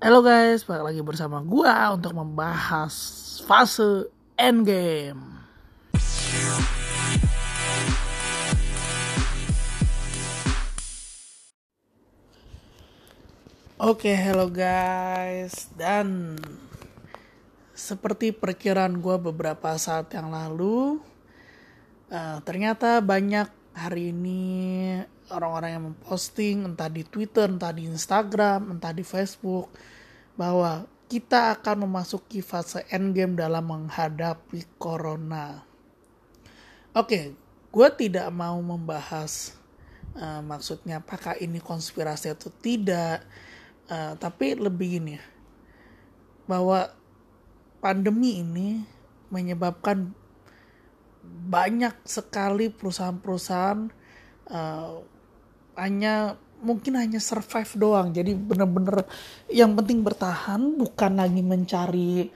Halo 0.00 0.24
guys, 0.24 0.64
balik 0.64 0.96
lagi 0.96 1.02
bersama 1.04 1.44
gua 1.44 1.92
untuk 1.92 2.16
membahas 2.16 2.88
fase 3.44 4.08
endgame. 4.32 5.20
Oke, 13.76 14.16
hello 14.16 14.48
guys. 14.48 15.68
Dan 15.76 16.40
seperti 17.76 18.32
perkiraan 18.32 19.04
gua 19.04 19.20
beberapa 19.20 19.76
saat 19.76 20.08
yang 20.16 20.32
lalu, 20.32 20.96
uh, 22.08 22.40
ternyata 22.40 23.04
banyak 23.04 23.59
hari 23.74 24.10
ini 24.10 24.42
orang-orang 25.30 25.70
yang 25.70 25.84
memposting 25.94 26.66
entah 26.66 26.90
di 26.90 27.06
Twitter, 27.06 27.46
entah 27.46 27.70
di 27.70 27.86
Instagram, 27.86 28.76
entah 28.78 28.90
di 28.90 29.06
Facebook 29.06 29.70
bahwa 30.34 30.86
kita 31.10 31.58
akan 31.58 31.90
memasuki 31.90 32.38
fase 32.38 32.86
endgame 32.90 33.34
dalam 33.34 33.66
menghadapi 33.66 34.78
corona. 34.78 35.62
Oke, 36.94 37.34
gue 37.70 37.88
tidak 37.98 38.30
mau 38.34 38.58
membahas 38.58 39.54
uh, 40.18 40.42
maksudnya 40.42 41.02
apakah 41.02 41.38
ini 41.38 41.62
konspirasi 41.62 42.30
atau 42.34 42.50
tidak, 42.62 43.22
uh, 43.90 44.14
tapi 44.18 44.58
lebih 44.58 45.02
ini 45.02 45.16
bahwa 46.50 46.90
pandemi 47.78 48.42
ini 48.42 48.82
menyebabkan 49.30 50.10
banyak 51.24 51.94
sekali 52.06 52.72
perusahaan-perusahaan 52.72 53.80
uh, 54.50 54.92
hanya 55.76 56.36
mungkin 56.60 57.00
hanya 57.00 57.18
survive 57.18 57.72
doang. 57.76 58.12
Jadi 58.12 58.36
bener-bener 58.36 59.04
yang 59.48 59.72
penting 59.74 60.04
bertahan 60.04 60.76
bukan 60.76 61.12
lagi 61.16 61.40
mencari 61.40 62.28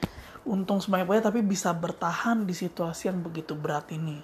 untung 0.44 0.80
sebanyak-banyak 0.80 1.24
tapi 1.24 1.40
bisa 1.40 1.72
bertahan 1.72 2.44
di 2.44 2.52
situasi 2.52 3.08
yang 3.12 3.20
begitu 3.20 3.56
berat 3.56 3.88
ini. 3.92 4.20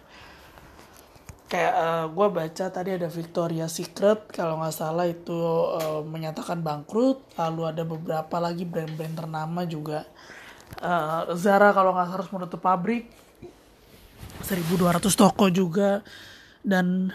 Kayak 1.50 1.74
uh, 1.74 1.82
eh, 1.82 2.04
gue 2.14 2.26
baca 2.30 2.64
tadi 2.70 2.90
ada 2.94 3.08
Victoria 3.10 3.66
Secret 3.66 4.30
kalau 4.30 4.62
nggak 4.62 4.74
salah 4.74 5.06
itu 5.08 5.34
uh, 5.34 6.00
menyatakan 6.06 6.62
bangkrut. 6.62 7.36
Lalu 7.36 7.62
ada 7.66 7.82
beberapa 7.82 8.36
lagi 8.38 8.62
brand-brand 8.62 9.16
ternama 9.18 9.66
juga. 9.66 10.06
Uh, 10.78 11.34
Zara 11.34 11.74
kalau 11.74 11.90
nggak 11.90 12.10
harus 12.14 12.28
menutup 12.30 12.62
pabrik 12.62 13.10
1200 14.44 15.02
toko 15.14 15.46
juga. 15.52 16.04
Dan 16.60 17.12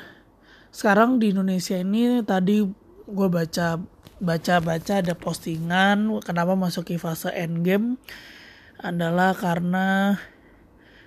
sekarang 0.74 1.22
di 1.22 1.32
Indonesia 1.32 1.78
ini 1.78 2.22
tadi 2.26 2.66
gue 3.06 3.28
baca 3.30 3.80
baca 4.20 4.56
baca 4.64 4.94
ada 5.04 5.14
postingan 5.14 6.08
kenapa 6.24 6.56
masuk 6.56 6.88
ke 6.88 6.96
fase 6.96 7.30
endgame 7.36 8.00
adalah 8.80 9.36
karena 9.36 10.18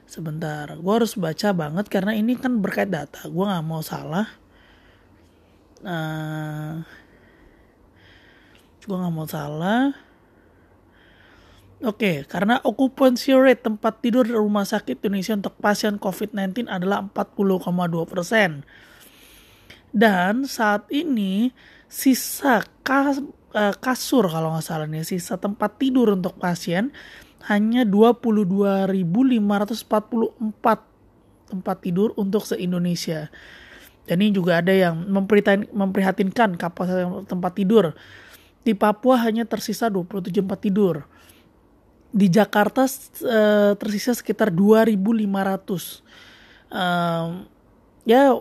sebentar 0.08 0.72
gue 0.76 0.92
harus 0.92 1.16
baca 1.16 1.52
banget 1.52 1.88
karena 1.88 2.16
ini 2.16 2.36
kan 2.36 2.60
berkait 2.64 2.88
data 2.88 3.26
gue 3.28 3.44
nggak 3.44 3.66
mau 3.66 3.82
salah. 3.84 4.26
Uh, 5.78 6.82
gue 8.82 8.96
nggak 8.96 9.14
mau 9.14 9.28
salah 9.28 10.07
Oke, 11.78 12.26
karena 12.26 12.58
occupancy 12.66 13.30
rate 13.38 13.62
tempat 13.62 14.02
tidur 14.02 14.26
di 14.26 14.34
rumah 14.34 14.66
sakit 14.66 14.98
Indonesia 14.98 15.38
untuk 15.38 15.54
pasien 15.62 15.94
COVID-19 15.94 16.66
adalah 16.66 17.06
40,2 17.06 18.02
persen. 18.02 18.66
Dan 19.94 20.42
saat 20.42 20.90
ini 20.90 21.54
sisa 21.86 22.66
kas, 22.82 23.22
uh, 23.54 23.74
kasur 23.78 24.26
kalau 24.26 24.58
nggak 24.58 24.66
salah 24.66 24.90
nih, 24.90 25.06
sisa 25.06 25.38
tempat 25.38 25.78
tidur 25.78 26.18
untuk 26.18 26.34
pasien 26.42 26.90
hanya 27.46 27.86
22.544 27.86 28.98
tempat 31.46 31.76
tidur 31.78 32.10
untuk 32.18 32.42
se-Indonesia. 32.42 33.30
Dan 34.02 34.18
ini 34.18 34.34
juga 34.34 34.58
ada 34.58 34.74
yang 34.74 35.06
memprihatinkan 35.70 36.58
kapasitas 36.58 37.06
tempat 37.30 37.54
tidur. 37.54 37.94
Di 38.66 38.74
Papua 38.74 39.22
hanya 39.22 39.46
tersisa 39.46 39.86
27 39.86 40.42
tempat 40.42 40.58
tidur 40.58 41.06
di 42.18 42.26
Jakarta 42.26 42.82
uh, 42.82 43.78
tersisa 43.78 44.10
sekitar 44.10 44.50
2.500. 44.50 46.02
Uh, 46.68 47.46
ya 48.02 48.34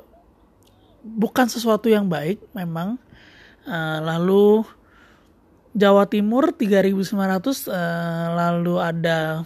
bukan 1.05 1.45
sesuatu 1.45 1.85
yang 1.85 2.09
baik 2.09 2.41
memang. 2.57 2.97
Uh, 3.67 3.99
lalu 4.01 4.65
Jawa 5.77 6.09
Timur 6.09 6.49
3.900 6.49 7.05
uh, 7.69 8.33
lalu 8.33 8.75
ada 8.81 9.45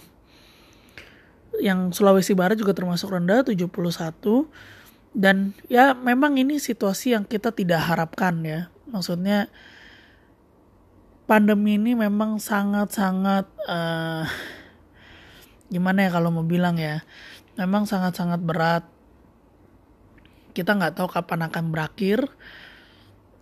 yang 1.60 1.92
Sulawesi 1.92 2.32
Barat 2.32 2.56
juga 2.56 2.72
termasuk 2.72 3.12
rendah 3.12 3.44
71 3.44 3.68
dan 5.12 5.52
ya 5.68 5.92
memang 5.92 6.40
ini 6.40 6.56
situasi 6.56 7.12
yang 7.12 7.28
kita 7.28 7.52
tidak 7.52 7.84
harapkan 7.84 8.40
ya. 8.40 8.72
Maksudnya 8.88 9.52
pandemi 11.32 11.80
ini 11.80 11.96
memang 11.96 12.36
sangat-sangat 12.36 13.48
uh, 13.64 14.28
gimana 15.72 16.04
ya 16.04 16.10
kalau 16.12 16.28
mau 16.28 16.44
bilang 16.44 16.76
ya 16.76 17.00
memang 17.56 17.88
sangat-sangat 17.88 18.44
berat. 18.44 18.84
Kita 20.52 20.76
nggak 20.76 21.00
tahu 21.00 21.08
kapan 21.08 21.48
akan 21.48 21.72
berakhir. 21.72 22.28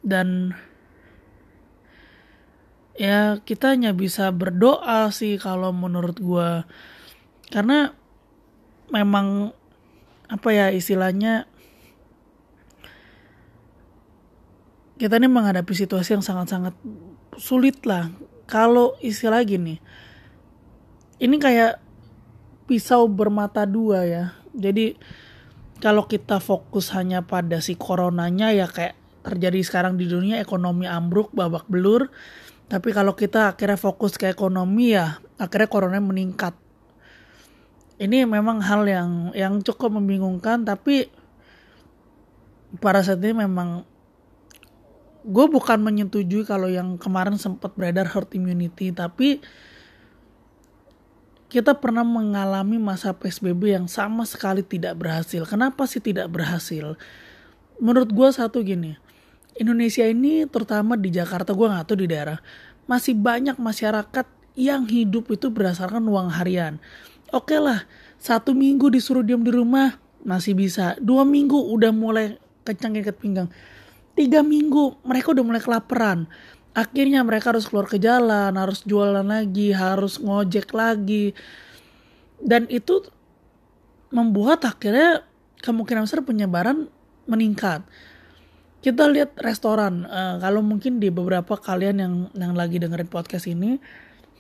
Dan 0.06 0.54
ya 2.94 3.42
kita 3.42 3.74
hanya 3.74 3.90
bisa 3.90 4.30
berdoa 4.30 5.10
sih 5.10 5.34
kalau 5.42 5.74
menurut 5.74 6.14
gue 6.22 6.62
karena 7.50 7.90
memang 8.94 9.50
apa 10.30 10.48
ya 10.54 10.70
istilahnya 10.70 11.50
kita 14.96 15.18
ini 15.18 15.26
menghadapi 15.26 15.72
situasi 15.74 16.16
yang 16.16 16.24
sangat-sangat 16.24 16.76
sulit 17.38 17.82
lah 17.86 18.10
kalau 18.50 18.98
istilah 18.98 19.42
gini 19.46 19.78
ini 21.20 21.36
kayak 21.36 21.78
pisau 22.64 23.10
bermata 23.10 23.68
dua 23.68 24.08
ya. 24.08 24.24
Jadi 24.56 24.96
kalau 25.84 26.08
kita 26.08 26.41
fokus 26.41 26.94
hanya 26.96 27.26
pada 27.26 27.60
si 27.60 27.76
coronanya 27.76 28.54
ya 28.56 28.66
kayak 28.70 28.96
terjadi 29.20 29.60
sekarang 29.60 30.00
di 30.00 30.08
dunia 30.08 30.41
ekonomi 30.41 30.88
ambruk 30.88 31.28
babak 31.36 31.68
belur. 31.68 32.08
Tapi 32.72 32.94
kalau 32.96 33.12
kita 33.12 33.52
akhirnya 33.52 33.76
fokus 33.76 34.16
ke 34.16 34.32
ekonomi 34.32 34.97
ya 34.97 35.20
akhirnya 35.36 35.68
corona 35.68 36.00
meningkat. 36.00 36.56
Ini 38.00 38.24
memang 38.24 38.64
hal 38.64 38.88
yang 38.88 39.10
yang 39.36 39.60
cukup 39.60 39.92
membingungkan 39.92 40.64
tapi 40.64 41.12
pada 42.80 43.04
saat 43.04 43.20
ini 43.20 43.44
memang 43.44 43.84
gue 45.20 45.47
bukan 45.53 45.78
menyetujui 45.84 46.48
kalau 46.48 46.69
yang 46.69 46.97
kemarin 46.97 47.36
sempat 47.36 47.76
beredar 47.76 48.08
herd 48.08 48.32
immunity 48.32 48.88
tapi 48.88 49.44
kita 51.50 51.75
pernah 51.76 52.06
mengalami 52.06 52.78
masa 52.78 53.10
PSBB 53.10 53.75
yang 53.75 53.91
sama 53.91 54.22
sekali 54.22 54.62
tidak 54.62 54.94
berhasil. 54.94 55.42
Kenapa 55.42 55.82
sih 55.91 55.98
tidak 55.98 56.30
berhasil? 56.30 56.94
Menurut 57.82 58.06
gue 58.14 58.28
satu 58.30 58.62
gini, 58.62 58.94
Indonesia 59.59 60.06
ini 60.06 60.47
terutama 60.47 60.94
di 60.94 61.10
Jakarta, 61.10 61.50
gue 61.50 61.66
gak 61.66 61.91
tahu 61.91 62.06
di 62.06 62.09
daerah, 62.14 62.38
masih 62.86 63.19
banyak 63.19 63.59
masyarakat 63.59 64.30
yang 64.54 64.86
hidup 64.86 65.26
itu 65.34 65.50
berdasarkan 65.50 66.06
uang 66.06 66.30
harian. 66.38 66.78
Oke 67.34 67.59
lah, 67.59 67.82
satu 68.22 68.54
minggu 68.54 68.86
disuruh 68.86 69.26
diam 69.26 69.42
di 69.42 69.50
rumah 69.50 69.98
masih 70.22 70.54
bisa. 70.54 70.94
Dua 71.03 71.26
minggu 71.26 71.59
udah 71.59 71.91
mulai 71.91 72.38
kencang 72.62 72.94
ikat 73.03 73.19
pinggang 73.19 73.50
tiga 74.20 74.44
minggu 74.44 75.00
mereka 75.00 75.33
udah 75.33 75.44
mulai 75.44 75.65
kelaparan. 75.65 76.28
Akhirnya 76.77 77.24
mereka 77.24 77.56
harus 77.56 77.65
keluar 77.65 77.89
ke 77.89 77.97
jalan 77.97 78.53
harus 78.53 78.84
jualan 78.84 79.24
lagi 79.24 79.72
harus 79.72 80.21
ngojek 80.21 80.77
lagi. 80.77 81.33
Dan 82.36 82.68
itu 82.68 83.00
membuat 84.12 84.68
akhirnya 84.68 85.24
kemungkinan 85.65 86.04
besar 86.04 86.21
penyebaran 86.21 86.92
meningkat. 87.24 87.80
Kita 88.80 89.09
lihat 89.09 89.36
restoran 89.41 90.09
uh, 90.09 90.41
kalau 90.41 90.60
mungkin 90.60 91.00
di 91.00 91.09
beberapa 91.09 91.56
kalian 91.56 91.97
yang 92.00 92.15
yang 92.36 92.53
lagi 92.56 92.80
dengerin 92.80 93.09
podcast 93.09 93.44
ini 93.48 93.77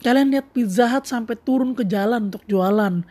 kalian 0.00 0.32
lihat 0.32 0.48
Pizza 0.56 0.88
Hut 0.88 1.04
sampai 1.04 1.36
turun 1.40 1.72
ke 1.72 1.84
jalan 1.88 2.32
untuk 2.32 2.44
jualan. 2.48 3.04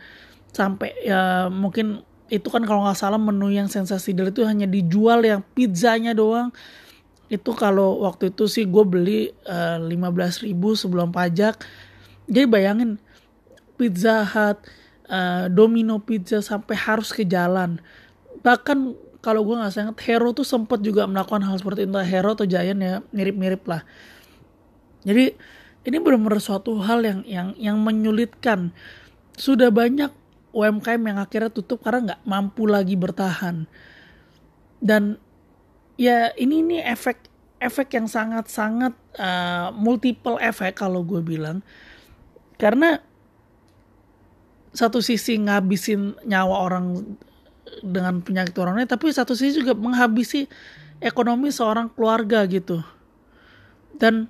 Sampai 0.50 0.90
ya 1.06 1.46
mungkin 1.46 2.02
itu 2.30 2.46
kan 2.46 2.62
kalau 2.62 2.86
nggak 2.86 2.96
salah 2.96 3.18
menu 3.18 3.50
yang 3.50 3.66
sensasi 3.66 4.14
itu 4.14 4.46
hanya 4.46 4.70
dijual 4.70 5.20
yang 5.26 5.42
pizzanya 5.52 6.14
doang. 6.14 6.54
Itu 7.26 7.54
kalau 7.58 8.06
waktu 8.06 8.30
itu 8.30 8.46
sih 8.46 8.64
gue 8.66 8.84
beli 8.86 9.34
uh, 9.50 9.82
belas 10.14 10.38
ribu 10.40 10.78
sebelum 10.78 11.10
pajak. 11.10 11.58
Jadi 12.30 12.46
bayangin 12.46 13.02
Pizza 13.74 14.22
Hut 14.22 14.62
uh, 15.10 15.50
Domino 15.50 15.98
Pizza 15.98 16.38
sampai 16.38 16.78
harus 16.78 17.10
ke 17.10 17.26
jalan. 17.26 17.82
Bahkan 18.46 18.78
kalau 19.20 19.44
gue 19.44 19.58
nggak 19.58 19.74
sangat 19.74 19.96
Hero 20.06 20.32
tuh 20.32 20.46
sempat 20.46 20.80
juga 20.80 21.04
melakukan 21.10 21.42
hal 21.44 21.58
seperti 21.58 21.84
itu. 21.84 21.92
Hero 21.98 22.32
atau 22.38 22.46
Giant 22.46 22.80
ya 22.80 23.02
mirip-mirip 23.10 23.62
lah. 23.66 23.82
Jadi 25.02 25.34
ini 25.80 25.96
benar-benar 25.98 26.38
suatu 26.38 26.78
hal 26.78 27.02
yang 27.02 27.20
yang 27.26 27.48
yang 27.58 27.76
menyulitkan. 27.82 28.70
Sudah 29.34 29.72
banyak 29.72 30.12
UMKM 30.50 31.02
yang 31.02 31.18
akhirnya 31.22 31.50
tutup 31.50 31.82
karena 31.82 32.14
nggak 32.14 32.22
mampu 32.26 32.66
lagi 32.66 32.98
bertahan. 32.98 33.66
Dan 34.80 35.20
ya 35.94 36.32
ini 36.34 36.64
ini 36.64 36.76
efek 36.80 37.30
efek 37.60 37.92
yang 37.94 38.08
sangat 38.08 38.48
sangat 38.48 38.96
uh, 39.20 39.70
multiple 39.76 40.40
efek 40.40 40.80
kalau 40.80 41.04
gue 41.06 41.20
bilang. 41.22 41.62
Karena 42.56 43.00
satu 44.70 45.02
sisi 45.02 45.38
ngabisin 45.38 46.14
nyawa 46.26 46.56
orang 46.66 46.86
dengan 47.82 48.18
penyakit 48.22 48.54
corona 48.54 48.82
tapi 48.86 49.10
satu 49.10 49.34
sisi 49.34 49.62
juga 49.62 49.74
menghabisi 49.74 50.46
ekonomi 50.98 51.52
seorang 51.54 51.92
keluarga 51.94 52.42
gitu. 52.48 52.82
Dan 54.00 54.26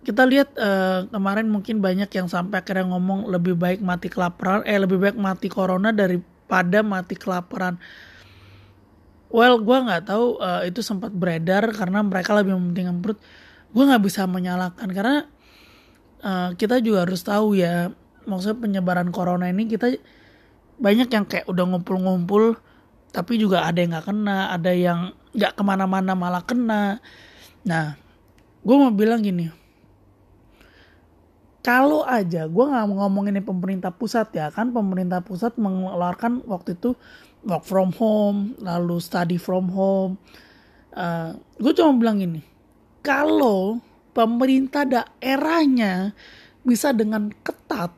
kita 0.00 0.24
lihat 0.24 0.56
uh, 0.56 1.04
kemarin 1.12 1.52
mungkin 1.52 1.84
banyak 1.84 2.08
yang 2.08 2.28
sampai 2.28 2.64
akhirnya 2.64 2.88
ngomong 2.88 3.28
lebih 3.28 3.52
baik 3.52 3.84
mati 3.84 4.08
kelaparan 4.08 4.64
eh 4.64 4.80
lebih 4.80 4.96
baik 4.96 5.16
mati 5.20 5.52
corona 5.52 5.92
daripada 5.92 6.80
mati 6.80 7.14
kelaparan. 7.20 7.76
Well 9.28 9.60
gue 9.60 9.78
nggak 9.78 10.08
tahu 10.08 10.40
uh, 10.40 10.64
itu 10.64 10.80
sempat 10.80 11.12
beredar 11.12 11.68
karena 11.76 12.00
mereka 12.00 12.32
lebih 12.32 12.56
mementingkan 12.56 12.96
perut. 13.04 13.20
Gue 13.70 13.84
nggak 13.84 14.02
bisa 14.02 14.24
menyalahkan 14.24 14.88
karena 14.88 15.28
uh, 16.24 16.56
kita 16.56 16.80
juga 16.80 17.04
harus 17.04 17.20
tahu 17.20 17.60
ya 17.60 17.92
maksudnya 18.24 18.56
penyebaran 18.56 19.12
corona 19.12 19.52
ini 19.52 19.68
kita 19.68 20.00
banyak 20.80 21.12
yang 21.12 21.28
kayak 21.28 21.44
udah 21.44 21.76
ngumpul-ngumpul 21.76 22.56
tapi 23.12 23.36
juga 23.36 23.68
ada 23.68 23.84
yang 23.84 23.92
nggak 23.92 24.06
kena 24.08 24.38
ada 24.48 24.72
yang 24.72 25.12
nggak 25.36 25.52
ke 25.60 25.62
mana-mana 25.62 26.16
malah 26.16 26.40
kena. 26.40 27.04
Nah 27.68 28.00
gue 28.64 28.76
mau 28.80 28.88
bilang 28.88 29.20
gini 29.20 29.60
kalau 31.60 32.08
aja 32.08 32.48
gue 32.48 32.64
nggak 32.64 32.86
ngomongin 32.88 33.44
pemerintah 33.44 33.92
pusat 33.92 34.32
ya. 34.32 34.48
Kan 34.48 34.72
pemerintah 34.72 35.20
pusat 35.20 35.56
mengeluarkan 35.60 36.40
waktu 36.48 36.76
itu 36.76 36.96
work 37.44 37.64
from 37.68 37.92
home 37.96 38.56
lalu 38.60 38.96
study 39.00 39.36
from 39.36 39.68
home. 39.68 40.16
Uh, 40.96 41.36
gue 41.60 41.72
cuma 41.76 41.94
bilang 42.00 42.18
ini 42.18 42.42
kalau 43.04 43.78
pemerintah 44.16 44.82
daerahnya 44.82 46.16
bisa 46.66 46.90
dengan 46.90 47.30
ketat 47.46 47.94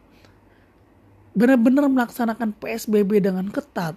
benar-benar 1.33 1.89
melaksanakan 1.89 2.53
PSBB 2.61 3.25
dengan 3.25 3.49
ketat 3.49 3.97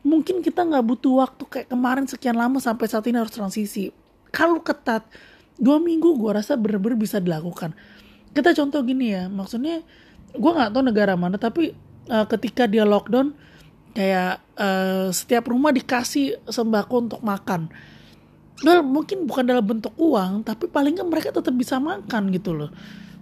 mungkin 0.00 0.40
kita 0.40 0.64
nggak 0.64 0.84
butuh 0.84 1.20
waktu 1.20 1.44
kayak 1.44 1.68
kemarin 1.68 2.08
sekian 2.08 2.36
lama 2.36 2.56
sampai 2.60 2.88
saat 2.88 3.04
ini 3.08 3.20
harus 3.20 3.32
transisi. 3.32 3.92
Kalau 4.32 4.60
ketat 4.64 5.04
dua 5.60 5.78
minggu 5.78 6.16
gue 6.16 6.30
rasa 6.32 6.56
benar-benar 6.56 6.98
bisa 6.98 7.20
dilakukan 7.20 7.76
kita 8.34 8.50
contoh 8.52 8.82
gini 8.82 9.14
ya 9.14 9.30
maksudnya 9.30 9.80
gue 10.34 10.50
nggak 10.50 10.74
tahu 10.74 10.82
negara 10.82 11.14
mana 11.14 11.38
tapi 11.38 11.72
uh, 12.10 12.26
ketika 12.26 12.66
dia 12.66 12.82
lockdown 12.82 13.32
kayak 13.94 14.42
uh, 14.58 15.08
setiap 15.14 15.46
rumah 15.46 15.70
dikasih 15.70 16.42
sembako 16.50 17.08
untuk 17.08 17.20
makan. 17.22 17.70
Nah, 18.66 18.82
mungkin 18.82 19.26
bukan 19.26 19.46
dalam 19.46 19.62
bentuk 19.62 19.94
uang 19.94 20.42
tapi 20.42 20.66
paling 20.66 20.98
nggak 20.98 21.10
mereka 21.10 21.28
tetap 21.30 21.54
bisa 21.54 21.78
makan 21.78 22.34
gitu 22.34 22.50
loh. 22.54 22.70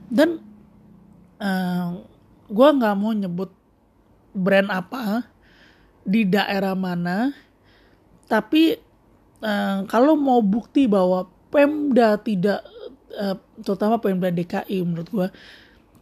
Dan 0.08 0.40
uh, 1.40 1.44
eh, 1.44 1.88
gue 2.48 2.68
nggak 2.68 2.94
mau 2.96 3.12
nyebut 3.12 3.52
brand 4.32 4.68
apa 4.72 5.28
di 6.02 6.24
daerah 6.24 6.72
mana 6.72 7.30
tapi 8.26 8.74
uh, 9.44 9.84
kalau 9.86 10.16
mau 10.16 10.40
bukti 10.40 10.88
bahwa 10.88 11.28
Pemda 11.52 12.16
tidak 12.16 12.64
uh, 13.16 13.36
terutama 13.60 14.00
Pemda 14.00 14.32
DKI 14.32 14.82
menurut 14.84 15.08
gue 15.08 15.28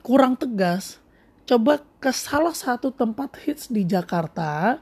kurang 0.00 0.36
tegas. 0.36 0.98
Coba 1.44 1.82
ke 1.98 2.14
salah 2.14 2.54
satu 2.54 2.94
tempat 2.94 3.34
hits 3.42 3.66
di 3.68 3.82
Jakarta 3.82 4.78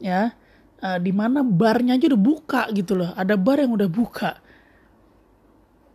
ya 0.00 0.32
uh, 0.82 0.98
di 0.98 1.12
mana 1.12 1.42
barnya 1.44 1.98
aja 1.98 2.08
udah 2.10 2.22
buka 2.22 2.62
gitu 2.72 2.98
loh. 2.98 3.10
Ada 3.14 3.34
bar 3.36 3.60
yang 3.60 3.74
udah 3.74 3.90
buka. 3.90 4.40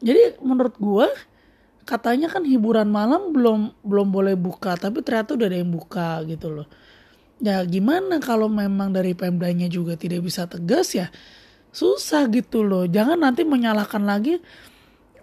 Jadi 0.04 0.40
menurut 0.44 0.76
gue 0.78 1.08
katanya 1.84 2.32
kan 2.32 2.44
hiburan 2.48 2.88
malam 2.88 3.36
belum 3.36 3.76
belum 3.84 4.08
boleh 4.12 4.36
buka 4.40 4.80
tapi 4.80 5.04
ternyata 5.04 5.36
udah 5.36 5.48
ada 5.48 5.58
yang 5.60 5.72
buka 5.72 6.24
gitu 6.28 6.48
loh. 6.52 6.68
Ya 7.44 7.60
gimana 7.68 8.24
kalau 8.24 8.48
memang 8.48 8.96
dari 8.96 9.12
Pemdanya 9.18 9.68
juga 9.68 10.00
tidak 10.00 10.24
bisa 10.24 10.48
tegas 10.48 10.96
ya? 10.96 11.12
Susah 11.74 12.30
gitu 12.30 12.62
loh. 12.62 12.86
Jangan 12.86 13.20
nanti 13.20 13.44
menyalahkan 13.44 14.04
lagi 14.06 14.40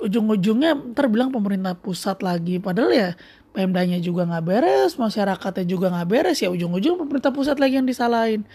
ujung-ujungnya 0.01 0.97
terbilang 0.97 1.29
pemerintah 1.29 1.77
pusat 1.77 2.25
lagi. 2.25 2.57
Padahal 2.59 2.91
ya 2.93 3.11
Pemdanya 3.51 3.99
juga 3.99 4.31
nggak 4.31 4.45
beres 4.47 4.95
masyarakatnya 4.95 5.67
juga 5.67 5.91
nggak 5.91 6.07
beres 6.07 6.39
ya 6.39 6.55
ujung-ujung 6.55 7.03
pemerintah 7.03 7.35
pusat 7.35 7.59
lagi 7.59 7.83
yang 7.83 7.89
disalahin. 7.89 8.47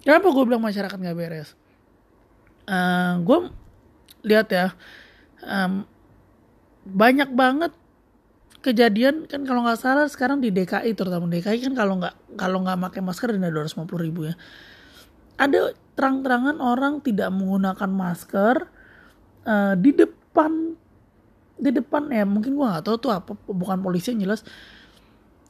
Kenapa 0.00 0.32
gue 0.32 0.44
bilang 0.48 0.64
masyarakat 0.64 0.96
nggak 0.96 1.18
beres? 1.18 1.52
Uh, 2.64 2.72
eh, 2.72 3.12
gue 3.20 3.38
lihat 4.24 4.48
ya 4.48 4.72
um, 5.44 5.84
banyak 6.88 7.28
banget 7.36 7.72
kejadian 8.64 9.28
kan 9.28 9.44
kalau 9.44 9.60
nggak 9.60 9.76
salah 9.76 10.08
sekarang 10.08 10.40
di 10.40 10.48
DKI 10.48 10.96
terutama 10.96 11.28
DKI 11.28 11.60
kan 11.68 11.74
kalau 11.76 12.00
nggak 12.00 12.16
kalau 12.40 12.64
nggak 12.64 12.80
pakai 12.80 13.00
masker 13.04 13.36
denda 13.36 13.52
dua 13.52 13.68
ratus 13.68 13.76
puluh 13.76 14.08
ribu 14.08 14.24
ya. 14.24 14.40
Ada 15.36 15.76
terang-terangan 16.00 16.64
orang 16.64 17.04
tidak 17.04 17.28
menggunakan 17.28 17.92
masker 17.92 18.56
uh, 19.44 19.76
di 19.76 19.92
depan. 20.30 20.78
Di 21.60 21.70
depan 21.74 22.08
ya 22.08 22.24
mungkin 22.24 22.56
gua 22.56 22.78
nggak 22.78 22.84
tahu 22.88 22.96
tuh 22.96 23.12
apa 23.12 23.36
bukan 23.50 23.82
polisi 23.82 24.14
yang 24.14 24.30
jelas. 24.30 24.46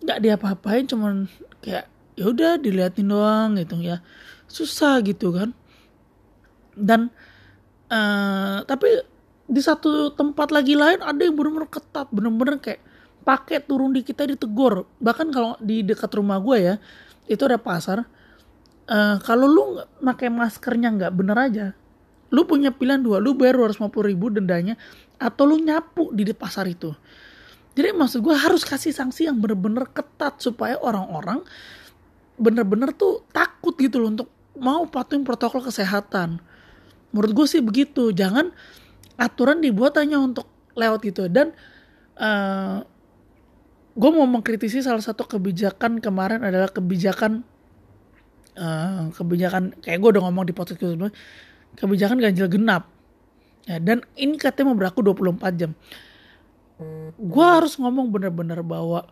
Nggak 0.00 0.18
dia 0.24 0.32
apa-apain 0.40 0.88
cuman 0.88 1.28
kayak 1.60 1.86
ya 2.16 2.24
udah 2.26 2.56
diliatin 2.56 3.12
doang 3.12 3.60
gitu 3.60 3.76
ya. 3.84 4.00
Susah 4.48 5.04
gitu 5.04 5.36
kan. 5.36 5.52
Dan 6.74 7.12
uh, 7.92 8.64
tapi 8.64 8.88
di 9.50 9.58
satu 9.58 10.14
tempat 10.14 10.54
lagi 10.54 10.78
lain 10.78 11.02
ada 11.02 11.18
yang 11.26 11.34
benar-benar 11.34 11.66
ketat 11.66 12.06
bener-bener 12.14 12.62
kayak 12.62 12.78
pakai 13.26 13.58
turun 13.58 13.90
di 13.90 14.06
kita 14.06 14.22
ditegur 14.30 14.86
bahkan 15.02 15.26
kalau 15.34 15.58
di 15.58 15.82
dekat 15.82 16.08
rumah 16.14 16.38
gue 16.38 16.56
ya 16.56 16.74
itu 17.26 17.42
ada 17.50 17.58
pasar 17.58 18.06
uh, 18.86 19.16
kalau 19.26 19.46
lu 19.50 19.64
pakai 19.98 20.30
maskernya 20.30 20.94
nggak 20.94 21.12
bener 21.18 21.36
aja 21.36 21.66
lu 22.30 22.46
punya 22.46 22.70
pilihan 22.70 23.02
dua 23.02 23.18
lu 23.18 23.34
bayar 23.34 23.58
250 23.58 24.10
ribu 24.10 24.30
dendanya 24.30 24.78
atau 25.18 25.44
lu 25.46 25.58
nyapu 25.60 26.14
di 26.14 26.24
pasar 26.32 26.70
itu. 26.70 26.94
Jadi 27.74 27.94
maksud 27.94 28.22
gue 28.22 28.34
harus 28.34 28.66
kasih 28.66 28.90
sanksi 28.90 29.30
yang 29.30 29.38
bener-bener 29.38 29.86
ketat 29.90 30.42
supaya 30.42 30.74
orang-orang 30.78 31.42
bener-bener 32.40 32.90
tuh 32.96 33.22
takut 33.30 33.76
gitu 33.78 34.02
loh 34.02 34.10
untuk 34.10 34.28
mau 34.58 34.86
patuhin 34.88 35.22
protokol 35.22 35.62
kesehatan. 35.62 36.42
Menurut 37.14 37.32
gue 37.34 37.46
sih 37.46 37.62
begitu. 37.62 38.10
Jangan 38.10 38.50
aturan 39.20 39.62
dibuat 39.62 39.98
hanya 40.00 40.18
untuk 40.18 40.50
lewat 40.74 41.00
gitu. 41.06 41.30
Dan 41.30 41.54
uh, 42.18 42.82
gue 43.94 44.10
mau 44.10 44.26
mengkritisi 44.26 44.82
salah 44.82 45.02
satu 45.02 45.26
kebijakan 45.26 45.98
kemarin 46.02 46.42
adalah 46.42 46.70
kebijakan 46.70 47.46
uh, 48.58 49.10
kebijakan 49.14 49.76
kayak 49.82 49.98
gue 49.98 50.10
udah 50.18 50.22
ngomong 50.26 50.46
di 50.46 50.54
podcast 50.54 50.80
sebelumnya 50.80 51.12
kebijakan 51.78 52.18
ganjil 52.18 52.48
genap. 52.50 52.88
Ya 53.68 53.76
dan 53.78 54.02
ini 54.16 54.40
katanya 54.40 54.72
mau 54.72 54.78
berlaku 54.78 55.04
24 55.04 55.60
jam. 55.60 55.70
Gue 57.20 57.46
harus 57.46 57.76
ngomong 57.76 58.08
bener-bener 58.08 58.64
bahwa 58.64 59.04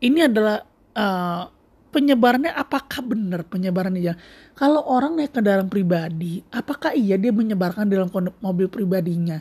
ini 0.00 0.24
adalah 0.24 0.64
uh, 0.96 1.52
penyebarannya 1.92 2.50
apakah 2.50 3.04
benar 3.04 3.46
penyebarannya 3.46 4.02
ya? 4.02 4.14
Kalau 4.58 4.82
orang 4.82 5.20
naik 5.20 5.36
kendaraan 5.36 5.70
pribadi 5.70 6.42
apakah 6.50 6.96
iya 6.96 7.14
dia 7.14 7.30
menyebarkan 7.30 7.86
dalam 7.86 8.10
mobil 8.40 8.66
pribadinya? 8.66 9.38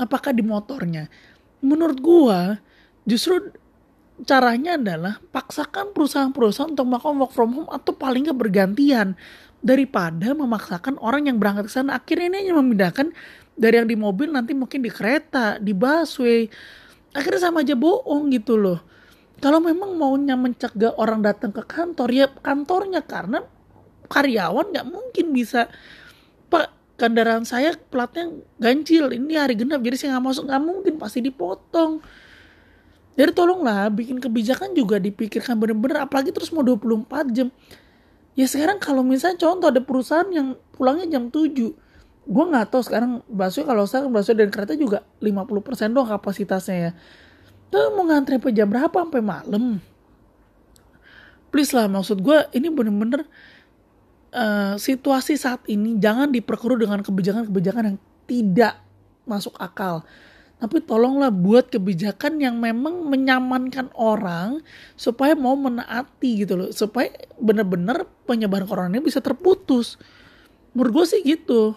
Apakah 0.00 0.32
di 0.32 0.42
motornya? 0.42 1.06
Menurut 1.62 1.98
gue 2.00 2.40
justru 3.06 3.54
caranya 4.22 4.78
adalah 4.78 5.18
paksakan 5.30 5.90
perusahaan-perusahaan 5.94 6.72
untuk 6.72 6.86
melakukan 6.86 7.16
work 7.18 7.32
from 7.34 7.50
home 7.54 7.70
atau 7.70 7.92
paling 7.94 8.28
nggak 8.30 8.38
bergantian 8.38 9.18
daripada 9.62 10.34
memaksakan 10.34 10.98
orang 10.98 11.30
yang 11.30 11.38
berangkat 11.38 11.70
ke 11.70 11.72
sana. 11.72 11.98
Akhirnya 11.98 12.30
ini 12.30 12.36
hanya 12.46 12.54
memindahkan 12.58 13.14
dari 13.54 13.78
yang 13.78 13.88
di 13.88 13.96
mobil 13.98 14.30
nanti 14.30 14.52
mungkin 14.54 14.82
di 14.82 14.90
kereta 14.90 15.58
di 15.62 15.70
busway. 15.74 16.50
Akhirnya 17.14 17.50
sama 17.50 17.62
aja 17.62 17.78
bohong 17.78 18.32
gitu 18.34 18.58
loh. 18.58 18.82
Kalau 19.42 19.58
memang 19.58 19.98
maunya 19.98 20.38
mencegah 20.38 20.94
orang 20.98 21.22
datang 21.22 21.50
ke 21.50 21.62
kantor 21.66 22.08
ya 22.14 22.26
kantornya 22.30 23.02
karena 23.02 23.42
karyawan 24.06 24.70
nggak 24.70 24.86
mungkin 24.86 25.26
bisa. 25.34 25.66
Pak 26.46 26.98
kendaraan 27.00 27.42
saya 27.42 27.74
platnya 27.74 28.30
ganjil 28.62 29.10
ini 29.10 29.34
hari 29.34 29.58
genap 29.58 29.82
jadi 29.82 29.96
saya 29.98 30.08
nggak 30.18 30.26
masuk 30.30 30.44
nggak 30.46 30.62
mungkin 30.62 30.94
pasti 31.02 31.18
dipotong 31.18 31.98
jadi 33.12 33.30
tolonglah 33.36 33.92
bikin 33.92 34.18
kebijakan 34.18 34.72
juga 34.72 34.96
dipikirkan 34.96 35.60
bener-bener 35.60 36.08
apalagi 36.08 36.32
terus 36.32 36.48
mau 36.50 36.64
24 36.64 37.36
jam. 37.36 37.48
Ya 38.32 38.48
sekarang 38.48 38.80
kalau 38.80 39.04
misalnya 39.04 39.36
contoh 39.36 39.68
ada 39.68 39.84
perusahaan 39.84 40.28
yang 40.32 40.56
pulangnya 40.72 41.18
jam 41.18 41.28
7. 41.28 41.52
gue 42.22 42.44
nggak 42.54 42.70
tahu 42.70 42.86
sekarang 42.86 43.18
busway 43.26 43.66
kalau 43.66 43.82
sekarang 43.82 44.14
busway 44.14 44.38
dan 44.38 44.54
kereta 44.54 44.78
juga 44.78 45.02
50% 45.18 45.90
doang 45.90 46.06
kapasitasnya 46.06 46.76
ya 46.78 46.90
tuh 47.66 47.98
mau 47.98 48.06
ngantri 48.06 48.38
sampai 48.38 48.54
jam 48.54 48.70
berapa 48.70 48.94
sampai 48.94 49.18
malam 49.18 49.82
please 51.50 51.74
lah 51.74 51.90
maksud 51.90 52.22
gue 52.22 52.38
ini 52.54 52.70
bener-bener 52.70 53.26
uh, 54.36 54.78
situasi 54.78 55.34
saat 55.40 55.64
ini 55.66 55.96
jangan 55.96 56.28
diperkeruh 56.30 56.78
dengan 56.78 57.02
kebijakan-kebijakan 57.02 57.82
yang 57.90 57.98
tidak 58.30 58.78
masuk 59.24 59.56
akal 59.56 60.04
tapi 60.62 60.78
tolonglah 60.78 61.34
buat 61.34 61.74
kebijakan 61.74 62.38
yang 62.38 62.62
memang 62.62 63.02
menyamankan 63.10 63.90
orang 63.98 64.62
supaya 64.94 65.34
mau 65.34 65.58
menaati 65.58 66.46
gitu 66.46 66.54
loh. 66.54 66.70
Supaya 66.70 67.10
bener-bener 67.34 68.06
penyebaran 68.30 68.70
corona 68.70 68.94
ini 68.94 69.02
bisa 69.02 69.18
terputus. 69.18 69.98
Menurut 70.70 71.02
gue 71.02 71.04
sih 71.10 71.20
gitu. 71.26 71.74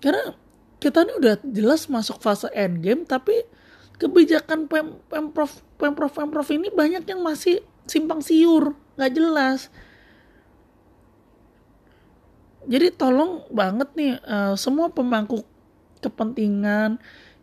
Karena 0.00 0.32
kita 0.80 1.04
ini 1.04 1.12
udah 1.20 1.34
jelas 1.44 1.92
masuk 1.92 2.16
fase 2.24 2.48
end 2.56 2.80
game 2.80 3.04
tapi 3.04 3.36
kebijakan 4.00 4.64
pem 4.64 4.96
pemprov 5.12 5.52
pemprov 5.76 6.08
pemprov 6.08 6.48
ini 6.48 6.72
banyak 6.72 7.04
yang 7.04 7.20
masih 7.20 7.60
simpang 7.84 8.24
siur 8.24 8.72
nggak 8.96 9.12
jelas. 9.12 9.68
Jadi 12.64 12.96
tolong 12.96 13.44
banget 13.52 13.92
nih 13.92 14.16
uh, 14.24 14.56
semua 14.56 14.88
pemangku 14.88 15.44
kepentingan 16.00 16.96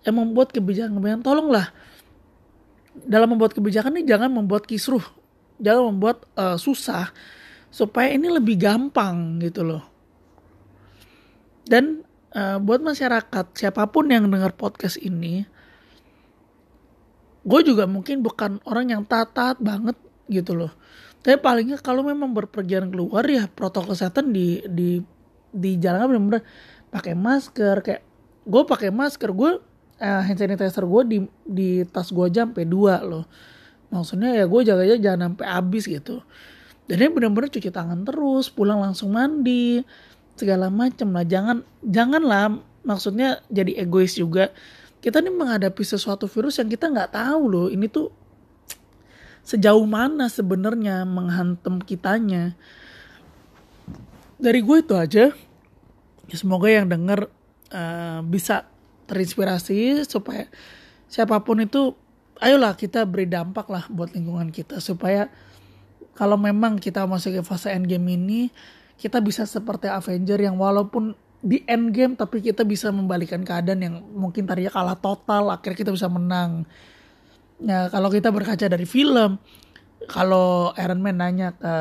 yang 0.03 0.15
membuat 0.15 0.51
kebijakan-kebijakan 0.51 1.23
tolonglah. 1.23 1.71
Dalam 2.93 3.33
membuat 3.33 3.57
kebijakan 3.57 3.97
ini 3.97 4.05
jangan 4.05 4.29
membuat 4.29 4.69
kisruh. 4.69 5.03
Jangan 5.57 5.95
membuat 5.95 6.27
uh, 6.37 6.59
susah. 6.59 7.09
Supaya 7.73 8.13
ini 8.13 8.29
lebih 8.29 8.59
gampang 8.59 9.41
gitu 9.41 9.65
loh. 9.65 9.83
Dan 11.65 12.05
uh, 12.35 12.59
buat 12.59 12.83
masyarakat 12.83 13.55
siapa 13.55 13.87
pun 13.89 14.11
yang 14.11 14.27
dengar 14.27 14.53
podcast 14.53 14.99
ini 14.99 15.47
gue 17.43 17.61
juga 17.67 17.83
mungkin 17.83 18.23
bukan 18.23 18.63
orang 18.63 18.95
yang 18.95 19.03
taat-taat 19.03 19.59
banget 19.59 19.99
gitu 20.31 20.55
loh. 20.55 20.71
Tapi 21.23 21.39
palingnya 21.39 21.79
kalau 21.79 22.03
memang 22.03 22.31
berpergian 22.31 22.91
keluar 22.91 23.23
ya 23.27 23.47
protokol 23.51 23.95
kesehatan 23.95 24.31
di 24.31 24.63
di 24.67 25.03
di 25.51 25.71
jalan 25.79 26.07
benar-benar 26.07 26.43
pakai 26.91 27.13
masker. 27.15 27.75
Kayak 27.83 28.01
gue 28.47 28.63
pakai 28.63 28.89
masker. 28.91 29.31
Gue 29.35 29.59
uh, 30.03 30.21
hand 30.27 30.35
sanitizer 30.35 30.83
gue 30.83 31.01
di 31.07 31.17
di 31.47 31.69
tas 31.87 32.11
gue 32.11 32.27
aja 32.27 32.43
sampai 32.43 32.67
dua 32.67 32.99
loh. 32.99 33.25
Maksudnya 33.87 34.35
ya 34.35 34.45
gue 34.45 34.61
jaga 34.67 34.83
aja 34.83 34.97
jangan 34.99 35.31
sampai 35.31 35.47
habis 35.47 35.83
gitu. 35.87 36.19
Dan 36.83 36.99
ini 36.99 37.09
benar-benar 37.15 37.47
cuci 37.47 37.71
tangan 37.71 38.03
terus 38.03 38.51
pulang 38.51 38.83
langsung 38.83 39.15
mandi 39.15 39.79
segala 40.35 40.67
macam 40.67 41.15
lah. 41.15 41.23
Jangan 41.23 41.63
janganlah 41.79 42.59
maksudnya 42.83 43.39
jadi 43.47 43.87
egois 43.87 44.19
juga. 44.19 44.51
Kita 44.99 45.19
nih 45.19 45.31
menghadapi 45.31 45.83
sesuatu 45.83 46.27
virus 46.27 46.59
yang 46.59 46.67
kita 46.67 46.91
nggak 46.91 47.15
tahu 47.15 47.41
loh 47.47 47.67
ini 47.71 47.87
tuh 47.87 48.11
sejauh 49.43 49.83
mana 49.83 50.27
sebenarnya 50.27 51.03
menghantam 51.07 51.79
kitanya. 51.83 52.55
Dari 54.39 54.59
gue 54.59 54.77
itu 54.83 54.95
aja 54.95 55.31
semoga 56.33 56.67
yang 56.71 56.89
denger 56.89 57.29
uh, 57.71 58.19
bisa 58.25 58.72
terinspirasi 59.13 60.01
supaya 60.09 60.49
siapa 61.05 61.37
pun 61.45 61.61
itu 61.61 61.93
ayolah 62.41 62.73
kita 62.73 63.05
beri 63.05 63.29
dampak 63.29 63.69
lah 63.69 63.85
buat 63.93 64.11
lingkungan 64.17 64.49
kita 64.49 64.81
supaya 64.81 65.29
kalau 66.17 66.37
memang 66.37 66.81
kita 66.81 67.05
masuk 67.05 67.37
ke 67.37 67.41
fase 67.45 67.69
endgame 67.69 68.17
ini 68.17 68.41
kita 68.97 69.21
bisa 69.21 69.45
seperti 69.45 69.89
Avenger 69.89 70.41
yang 70.41 70.57
walaupun 70.57 71.13
di 71.43 71.59
endgame 71.67 72.15
tapi 72.15 72.39
kita 72.39 72.63
bisa 72.63 72.87
membalikan 72.87 73.43
keadaan 73.43 73.83
yang 73.83 73.95
mungkin 74.15 74.47
tadinya 74.47 74.71
kalah 74.71 74.95
total 74.95 75.51
akhirnya 75.51 75.75
kita 75.83 75.91
bisa 75.91 76.07
menang. 76.07 76.63
Ya 77.59 77.91
kalau 77.91 78.07
kita 78.07 78.31
berkaca 78.31 78.63
dari 78.63 78.87
film 78.87 79.35
kalau 80.07 80.71
Iron 80.79 81.03
Man 81.03 81.19
nanya 81.19 81.51
ke 81.59 81.75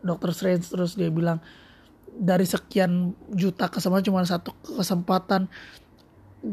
Doctor 0.00 0.32
Strange 0.32 0.64
terus 0.64 0.96
dia 0.96 1.12
bilang 1.12 1.44
dari 2.08 2.48
sekian 2.48 3.12
juta 3.30 3.68
kesempatan 3.68 4.04
cuma 4.08 4.24
satu 4.24 4.56
kesempatan 4.64 5.46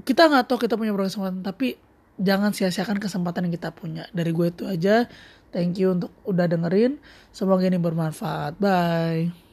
kita 0.04 0.28
nggak 0.32 0.46
tahu 0.50 0.58
kita 0.66 0.76
punya 0.76 0.92
berapa 0.92 1.08
kesempatan 1.08 1.46
tapi 1.46 1.78
jangan 2.20 2.56
sia-siakan 2.56 2.98
kesempatan 2.98 3.48
yang 3.50 3.54
kita 3.56 3.70
punya. 3.76 4.08
Dari 4.16 4.32
gue 4.32 4.48
itu 4.50 4.64
aja. 4.66 5.06
Thank 5.52 5.80
you 5.80 5.96
untuk 5.96 6.12
udah 6.28 6.48
dengerin. 6.52 7.00
Semoga 7.32 7.68
ini 7.68 7.80
bermanfaat. 7.80 8.60
Bye 8.60 9.45